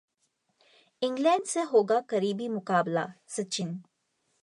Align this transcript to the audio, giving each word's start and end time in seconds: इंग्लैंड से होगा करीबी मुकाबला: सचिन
इंग्लैंड 1.01 1.45
से 1.45 1.61
होगा 1.73 1.99
करीबी 2.09 2.47
मुकाबला: 2.49 3.07
सचिन 3.27 3.81